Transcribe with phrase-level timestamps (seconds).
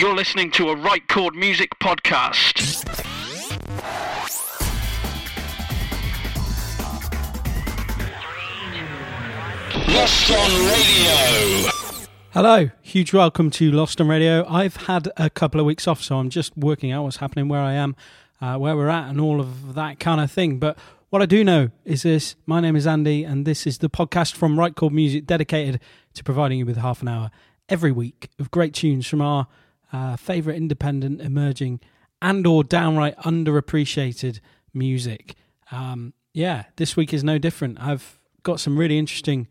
[0.00, 2.56] You're listening to a Right Chord Music podcast.
[9.88, 11.70] Lost on Radio.
[12.30, 14.46] Hello, huge welcome to Lost on Radio.
[14.48, 17.60] I've had a couple of weeks off, so I'm just working out what's happening, where
[17.60, 17.94] I am,
[18.40, 20.58] uh, where we're at, and all of that kind of thing.
[20.58, 20.78] But
[21.10, 24.32] what I do know is this my name is Andy, and this is the podcast
[24.32, 25.78] from Right Chord Music dedicated
[26.14, 27.30] to providing you with half an hour
[27.68, 29.46] every week of great tunes from our
[29.92, 31.80] uh, favourite independent, emerging,
[32.22, 34.40] and or downright underappreciated
[34.72, 35.34] music.
[35.70, 37.80] Um, yeah, this week is no different.
[37.80, 39.48] I've got some really interesting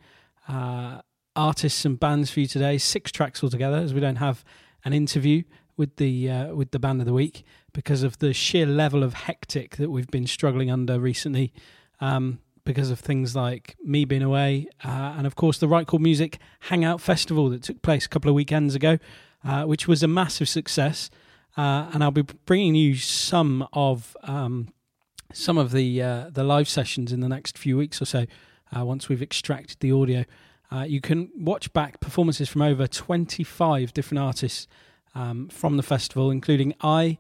[0.48, 1.02] uh,
[1.36, 2.78] artists and bands for you today.
[2.78, 4.44] Six tracks altogether, as we don't have
[4.86, 5.44] an interview
[5.78, 9.14] with the uh, with the band of the week because of the sheer level of
[9.14, 11.54] hectic that we've been struggling under recently.
[12.02, 16.04] Um, because of things like me being away, uh, and of course the Right Chord
[16.04, 19.00] Music Hangout Festival that took place a couple of weekends ago,
[19.44, 21.10] uh, which was a massive success.
[21.58, 24.70] Uh, and I'll be bringing you some of um,
[25.34, 28.26] some of the uh, the live sessions in the next few weeks or so.
[28.76, 30.26] Uh, once we've extracted the audio,
[30.72, 34.68] uh, you can watch back performances from over 25 different artists
[35.16, 37.18] um, from the festival, including I,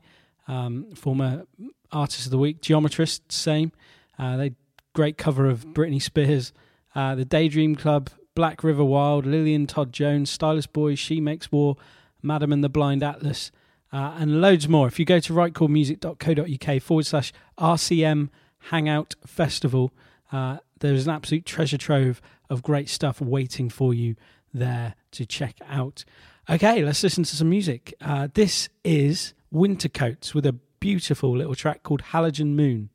[0.47, 1.45] um, former
[1.91, 3.71] artist of the week, Geometrist, same.
[4.19, 4.53] Uh, they
[4.93, 6.53] great cover of Britney Spears,
[6.93, 11.77] the Daydream Club, Black River Wild, Lillian Todd Jones, Stylist Boys, She Makes War,
[12.21, 13.51] Madam and the Blind Atlas,
[13.91, 14.87] uh, and loads more.
[14.87, 18.29] If you go to rightchordmusic.co.uk forward slash RCM
[18.69, 19.91] Hangout Festival,
[20.31, 24.15] uh, there's an absolute treasure trove of great stuff waiting for you
[24.53, 26.05] there to check out.
[26.49, 27.93] Okay, let's listen to some music.
[28.01, 32.89] Uh, this is Winter Coats with a beautiful little track called Halogen Moon.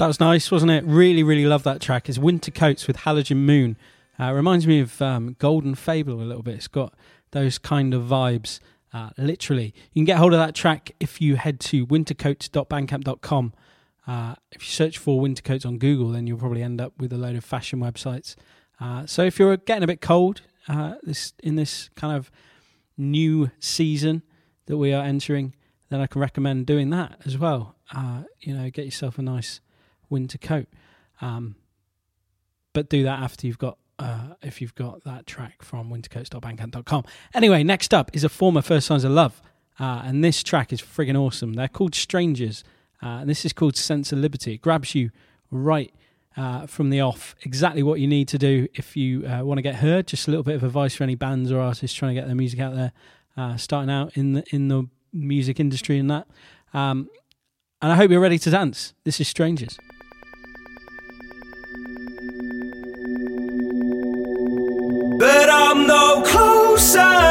[0.00, 0.82] That was nice, wasn't it?
[0.86, 2.08] Really, really love that track.
[2.08, 3.76] It's Winter Coats with Halogen Moon.
[4.18, 6.54] Uh, reminds me of um, Golden Fable a little bit.
[6.54, 6.94] It's got
[7.32, 8.60] those kind of vibes,
[8.94, 9.74] uh, literally.
[9.92, 13.52] You can get hold of that track if you head to wintercoats.bandcamp.com.
[14.06, 17.18] Uh, if you search for Wintercoats on Google, then you'll probably end up with a
[17.18, 18.36] load of fashion websites.
[18.80, 22.30] Uh, so if you're getting a bit cold uh, this in this kind of
[22.96, 24.22] new season
[24.64, 25.54] that we are entering,
[25.90, 27.76] then I can recommend doing that as well.
[27.94, 29.60] Uh, you know, get yourself a nice
[30.10, 30.66] winter coat.
[31.20, 31.56] Um,
[32.72, 37.04] but do that after you've got uh, if you've got that track from wintercoats.bandcamp.com.
[37.34, 39.42] Anyway, next up is a former First Signs of Love,
[39.78, 41.52] uh, and this track is friggin' awesome.
[41.52, 42.64] They're called Strangers,
[43.02, 44.54] uh, and this is called Sense of Liberty.
[44.54, 45.10] It grabs you
[45.50, 45.92] right
[46.36, 49.62] uh, from the off, exactly what you need to do if you uh, want to
[49.62, 50.06] get heard.
[50.06, 52.36] Just a little bit of advice for any bands or artists trying to get their
[52.36, 52.92] music out there,
[53.36, 56.26] uh, starting out in the in the music industry and that.
[56.72, 57.10] Um,
[57.82, 58.94] and I hope you're ready to dance.
[59.04, 59.78] This is Strangers.
[66.80, 67.29] Closer,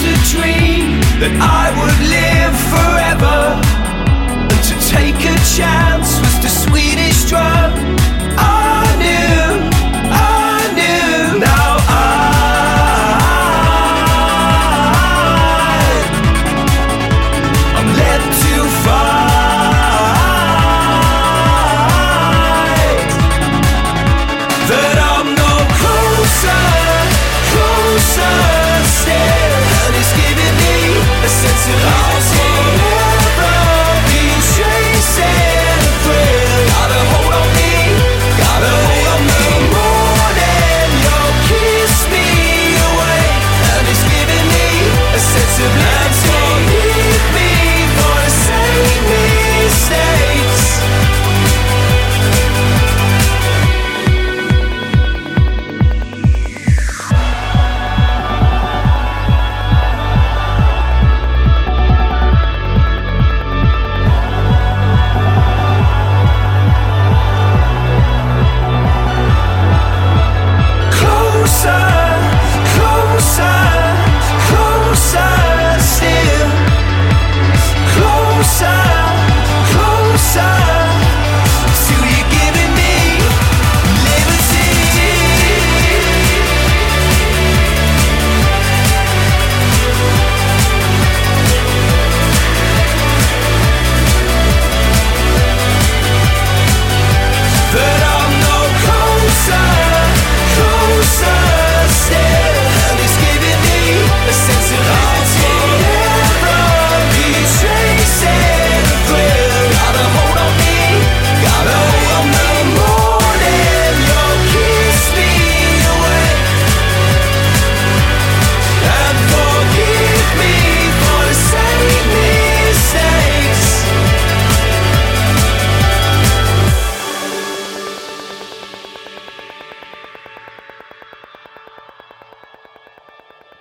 [0.00, 3.38] To dream that I would live forever.
[4.48, 5.89] And to take a chance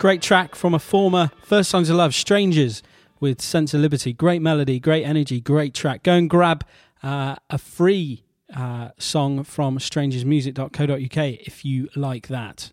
[0.09, 2.81] Great track from a former First Signs of Love, Strangers,
[3.19, 4.11] with Sense of Liberty.
[4.11, 6.01] Great melody, great energy, great track.
[6.01, 6.65] Go and grab
[7.03, 8.23] uh, a free
[8.57, 12.71] uh, song from strangersmusic.co.uk if you like that.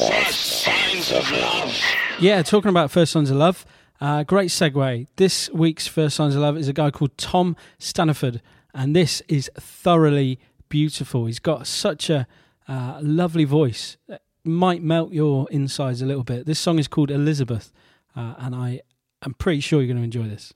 [0.00, 1.80] First signs of love.
[2.18, 3.64] Yeah, talking about First Signs of Love,
[4.00, 5.06] uh, great segue.
[5.14, 8.40] This week's First Signs of Love is a guy called Tom Staniford,
[8.74, 11.26] and this is thoroughly beautiful.
[11.26, 12.26] He's got such a
[12.66, 13.96] uh, lovely voice,
[14.44, 16.46] might melt your insides a little bit.
[16.46, 17.72] This song is called Elizabeth,
[18.14, 18.80] uh, and I
[19.24, 20.52] am pretty sure you're going to enjoy this.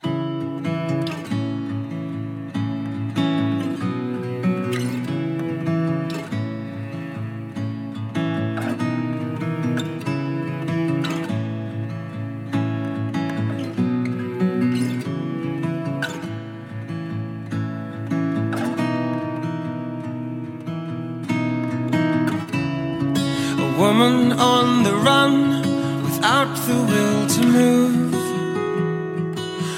[24.98, 25.62] Run
[26.02, 28.14] without the will to move.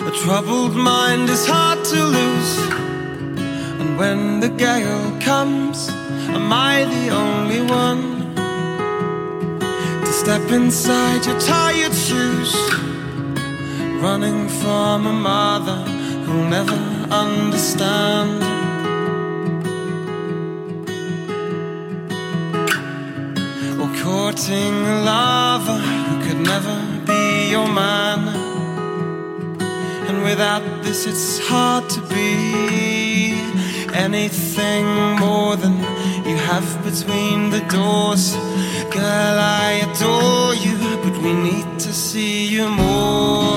[0.06, 2.52] A troubled mind is hard to lose.
[3.80, 5.88] And when the gale comes,
[6.36, 8.34] am I the only one
[10.04, 12.52] to step inside your tired shoes?
[14.02, 15.78] Running from a mother
[16.24, 18.49] who'll never understand.
[24.02, 28.20] Courting a lover who could never be your man.
[30.08, 33.34] And without this, it's hard to be
[33.92, 34.86] anything
[35.18, 35.76] more than
[36.28, 38.34] you have between the doors.
[38.90, 43.49] Girl, I adore you, but we need to see you more.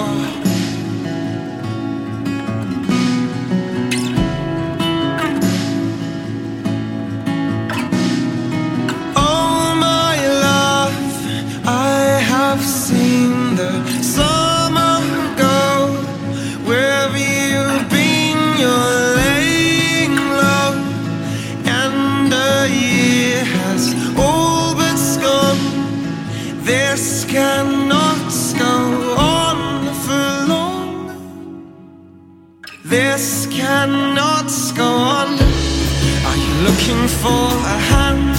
[36.86, 38.36] Looking for a hand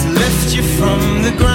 [0.00, 1.53] to lift you from the ground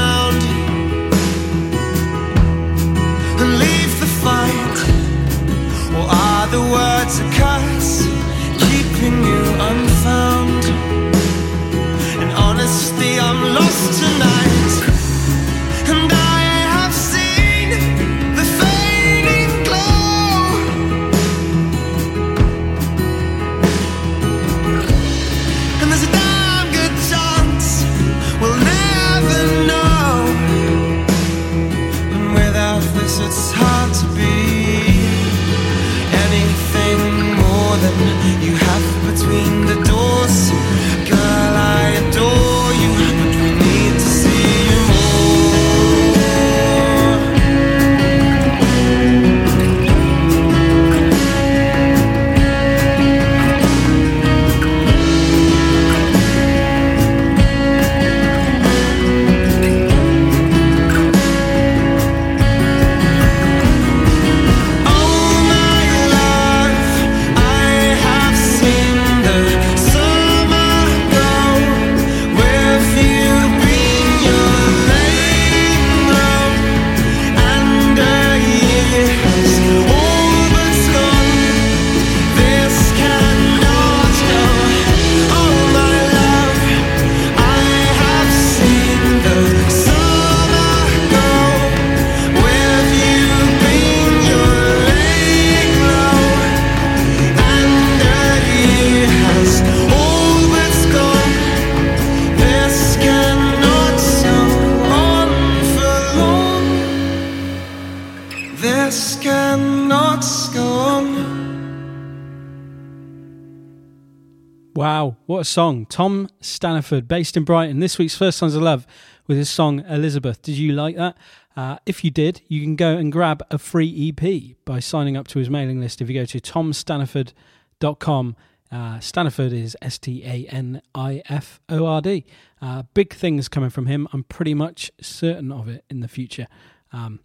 [115.39, 115.85] what a song.
[115.85, 118.85] Tom Staniford, based in Brighton, this week's First Signs of Love
[119.25, 120.41] with his song Elizabeth.
[120.41, 121.15] Did you like that?
[121.55, 125.29] Uh, if you did, you can go and grab a free EP by signing up
[125.29, 126.01] to his mailing list.
[126.01, 128.35] If you go to tomstaniford.com,
[128.69, 132.25] uh, Staniford is S T A N I F O R D.
[132.61, 134.09] Uh, big things coming from him.
[134.11, 136.47] I'm pretty much certain of it in the future.
[136.91, 137.21] Um,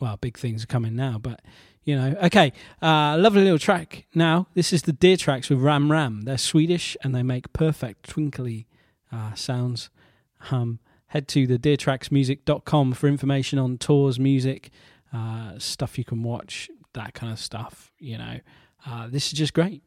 [0.00, 1.40] well, big things are coming now, but
[1.84, 2.16] you know.
[2.24, 4.06] Okay, uh, lovely little track.
[4.14, 6.22] Now, this is the Deer Tracks with Ram Ram.
[6.22, 8.66] They're Swedish and they make perfect twinkly
[9.12, 9.90] uh, sounds.
[10.50, 14.70] Um, head to the deertracksmusic.com for information on tours, music,
[15.12, 17.92] uh, stuff you can watch, that kind of stuff.
[17.98, 18.40] You know,
[18.86, 19.82] uh, this is just great.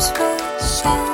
[0.00, 1.09] Dreams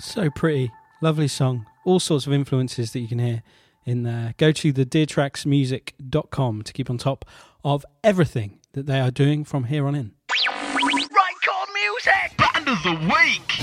[0.00, 0.70] So pretty.
[1.00, 1.66] Lovely song.
[1.84, 3.42] All sorts of influences that you can hear
[3.84, 4.34] in there.
[4.36, 7.24] Go to the deertracksmusic.com to keep on top
[7.64, 10.12] of everything that they are doing from here on in.
[10.30, 12.36] Right chord music!
[12.36, 13.60] Band of the week!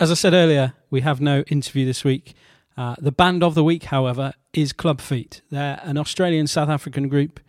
[0.00, 2.34] As I said earlier, we have no interview this week.
[2.78, 5.42] Uh, the band of the week, however, is Club Feet.
[5.50, 7.40] They're an Australian South African group.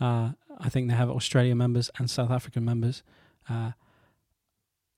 [0.00, 3.02] Uh, I think they have Australian members and South African members.
[3.48, 3.72] Uh,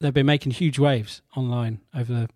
[0.05, 2.29] they've been making huge waves online over the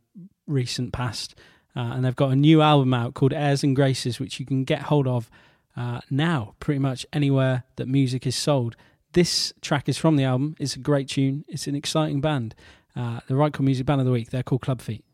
[0.47, 1.35] recent past,
[1.77, 4.65] uh, and they've got a new album out called Airs and Graces, which you can
[4.65, 5.31] get hold of
[5.77, 8.75] uh, now, pretty much anywhere that music is sold.
[9.13, 10.57] This track is from the album.
[10.59, 11.45] It's a great tune.
[11.47, 12.55] It's an exciting band.
[12.97, 14.31] Uh, the Right Music Band of the Week.
[14.31, 15.05] They're called Club Feet.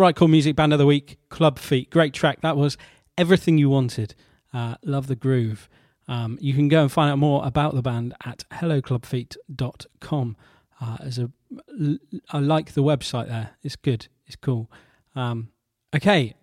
[0.00, 1.90] Right Chord Music Band of the Week, Club Feet.
[1.90, 2.40] Great track.
[2.40, 2.78] That was
[3.18, 4.14] everything you wanted.
[4.50, 5.68] Uh, love the groove.
[6.08, 10.36] Um, you can go and find out more about the band at helloclubfeet.com.
[10.80, 11.30] Uh, as a,
[12.30, 13.50] I like the website there.
[13.62, 14.08] It's good.
[14.26, 14.70] It's cool.
[15.14, 15.50] Um,
[15.94, 16.34] okay,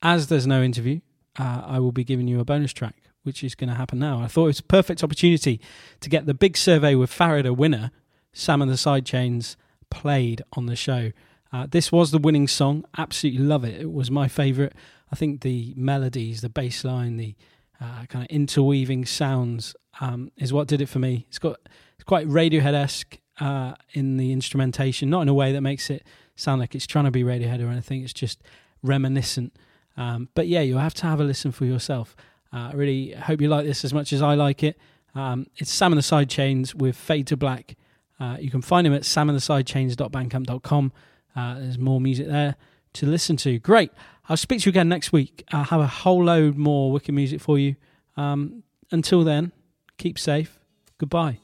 [0.00, 1.00] as there's no interview,
[1.40, 4.20] uh, I will be giving you a bonus track, which is going to happen now.
[4.20, 5.60] I thought it was a perfect opportunity
[5.98, 7.90] to get the big survey with Farida winner,
[8.32, 9.56] Sam and the Sidechains,
[9.90, 11.10] played on the show.
[11.52, 12.84] Uh, this was the winning song.
[12.96, 13.80] Absolutely love it.
[13.80, 14.72] It was my favourite.
[15.10, 17.34] I think the melodies, the bass line, the
[17.80, 21.26] uh, kind of interweaving sounds um, is what did it for me.
[21.28, 21.58] It's got
[21.94, 26.04] it's quite Radiohead esque uh, in the instrumentation, not in a way that makes it
[26.36, 28.02] sound like it's trying to be Radiohead or anything.
[28.02, 28.42] It's just
[28.82, 29.54] reminiscent.
[29.96, 32.16] Um, but yeah, you'll have to have a listen for yourself.
[32.52, 34.78] Uh, I really hope you like this as much as I like it.
[35.14, 37.76] Um, it's Sam and the Sidechains with Fade to Black
[38.18, 40.92] Uh, you can find him at samandthesidechains.bandcamp.com.
[41.34, 42.56] Uh, there's more music there
[42.94, 43.58] to listen to.
[43.58, 43.90] Great.
[44.28, 45.44] I'll speak to you again next week.
[45.52, 47.76] I'll have a whole load more wicked music for you.
[48.16, 49.52] Um, until then,
[49.98, 50.60] keep safe.
[50.98, 51.38] Goodbye.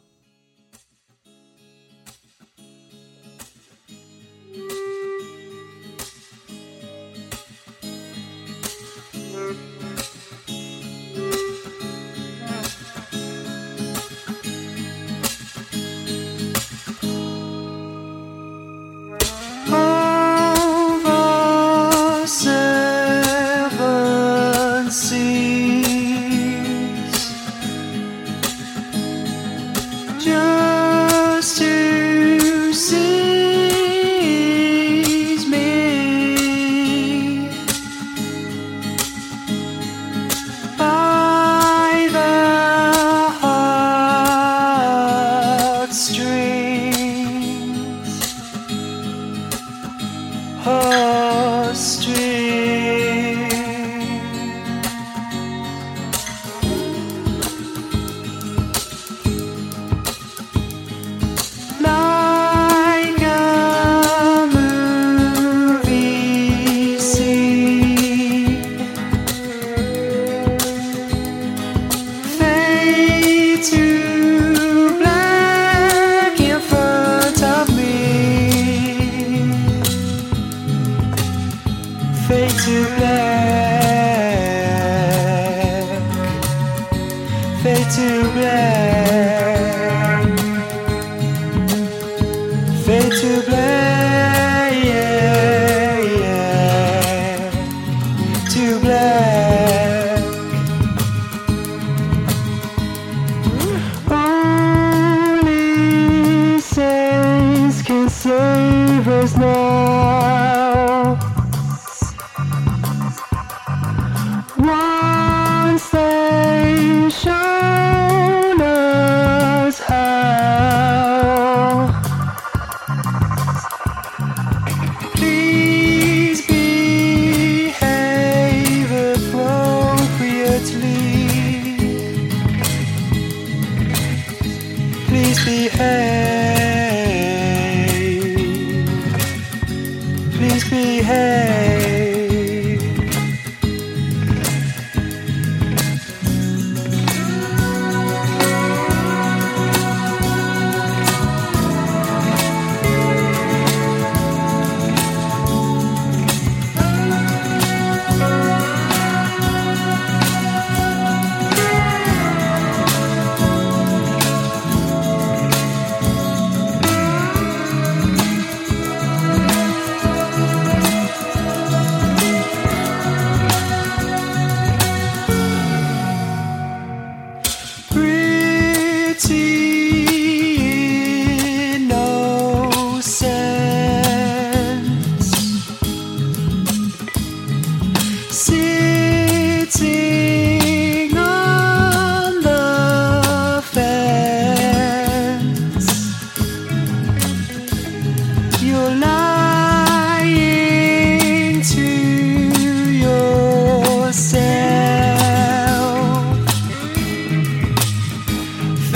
[87.62, 89.57] Fade to black,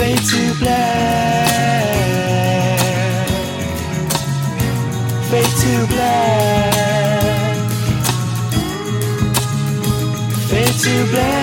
[0.03, 1.87] fade to black,
[5.29, 7.55] fade to black,
[10.49, 11.42] fade to black,